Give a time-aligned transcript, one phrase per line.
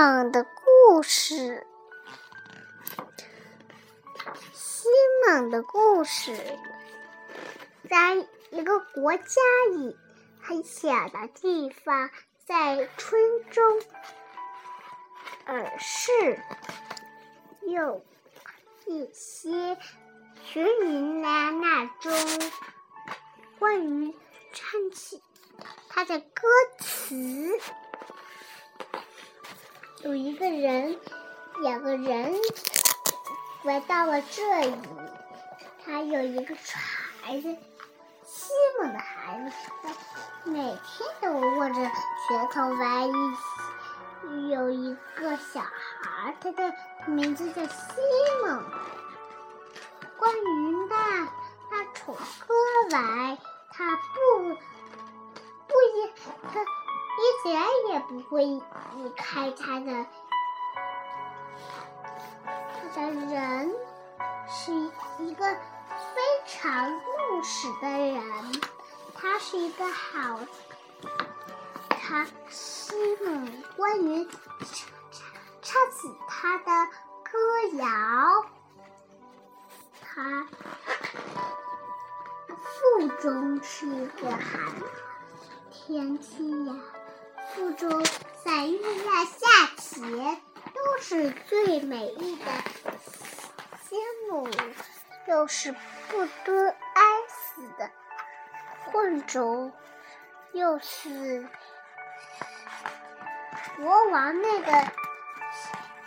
[0.00, 1.66] 蒙的故事，
[4.54, 4.88] 西
[5.26, 6.34] 蒙的故事，
[7.86, 8.14] 在
[8.50, 9.42] 一个国家
[9.74, 9.94] 里，
[10.40, 12.08] 很小的地方，
[12.46, 13.82] 在村中，
[15.44, 16.10] 而是
[17.68, 18.02] 有
[18.86, 19.76] 一些
[20.42, 22.10] 学民来那中
[23.58, 24.16] 关于
[24.54, 25.22] 唱起
[25.90, 26.48] 他的歌
[26.78, 27.60] 词。
[30.02, 30.98] 有一个人，
[31.62, 32.34] 两个人
[33.64, 34.74] 来到了这里。
[35.84, 37.54] 他有一个孩子，
[38.24, 39.90] 西蒙的孩子，他
[40.44, 43.12] 每天都握着拳头玩一。
[44.50, 46.74] 有一个小孩，他的
[47.06, 48.00] 名字叫西
[48.42, 48.64] 蒙。
[50.16, 51.28] 关于那
[51.70, 52.54] 那首歌
[52.90, 53.36] 来，
[53.70, 56.12] 他不不也
[56.50, 56.79] 他。
[57.20, 60.06] 一点也不会离开他的，
[62.46, 63.76] 他的人
[64.48, 64.72] 是
[65.18, 68.22] 一个非常务实的人，
[69.14, 70.40] 他是一个好，
[71.90, 74.26] 他西蒙关于
[75.60, 76.86] 唱起他的
[77.22, 77.38] 歌
[77.76, 78.46] 谣，
[80.00, 80.46] 他
[82.56, 84.74] 腹中是一个寒
[85.70, 86.74] 天气呀。
[87.54, 88.04] 腹中
[88.44, 90.40] 在月亮下前，
[90.74, 92.44] 都是最美丽的
[93.82, 93.98] 仙
[94.28, 94.48] 母，
[95.26, 97.90] 又是不得哀死的。
[98.86, 99.72] 混种，
[100.52, 101.48] 又是
[103.76, 104.72] 国王那个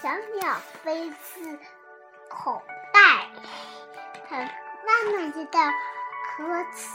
[0.00, 1.58] 小鸟飞自
[2.28, 2.62] 口
[2.92, 3.28] 袋，
[4.28, 5.60] 他慢慢知道
[6.36, 6.90] 歌词，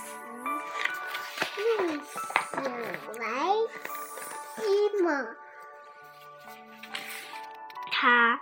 [8.02, 8.40] 他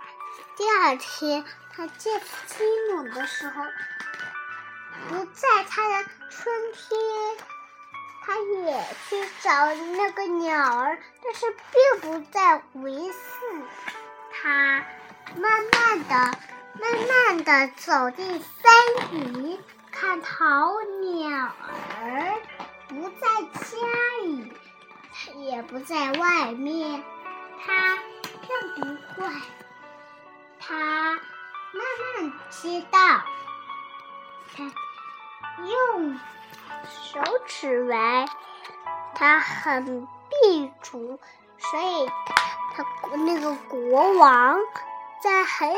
[0.56, 1.44] 第二天
[1.76, 3.64] 他见西蒙的时候，
[5.10, 7.00] 不在他的春天，
[8.24, 13.64] 他也去找那个鸟儿，但是并不在回寺。
[14.32, 14.86] 他
[15.38, 16.38] 慢慢的、
[16.80, 19.60] 慢慢的走进森林，
[19.92, 21.52] 看桃鸟
[22.00, 22.36] 儿
[22.90, 23.78] 不在家
[24.24, 24.54] 里。
[25.38, 27.04] 也不在外面，
[27.66, 27.98] 他
[28.48, 29.30] 更不会。
[30.60, 31.84] 他慢
[32.16, 32.98] 慢知道，
[34.56, 34.72] 他
[35.64, 36.20] 用
[36.90, 38.28] 手指玩，
[39.16, 41.20] 他很闭足，
[41.58, 42.10] 所以
[42.74, 42.86] 他
[43.18, 44.58] 那个国王
[45.22, 45.76] 在很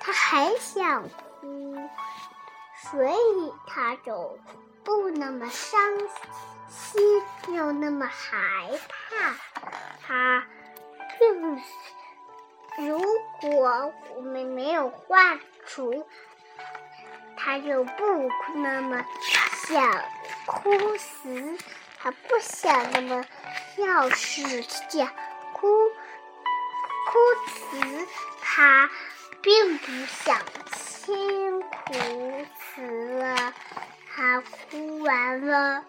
[0.00, 1.88] 他很想哭，
[2.76, 4.38] 所以他就
[4.84, 5.80] 不那么伤
[6.68, 7.22] 心。
[7.48, 8.36] 又那么害
[9.08, 9.34] 怕，
[10.06, 10.44] 他
[11.18, 11.62] 并
[12.78, 13.00] 如
[13.40, 16.06] 果我们没有画出，
[17.36, 19.04] 他就不那么
[19.66, 20.04] 想
[20.46, 21.58] 哭死，
[21.98, 23.24] 他不想那么
[23.76, 25.08] 要是讲
[25.52, 25.66] 哭
[27.06, 28.06] 哭死，
[28.42, 28.90] 他
[29.40, 30.38] 并不想
[30.74, 31.94] 辛苦
[32.74, 32.82] 死
[33.18, 33.54] 了，
[34.14, 35.84] 他哭完了。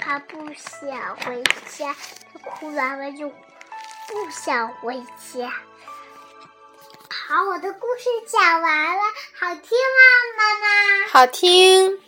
[0.00, 1.94] 他不想回家，
[2.32, 5.02] 他哭完了就不想回
[5.32, 5.52] 家。
[7.10, 9.02] 好，我的故事讲完了，
[9.38, 10.00] 好听吗，
[10.36, 11.08] 妈妈？
[11.10, 12.07] 好听。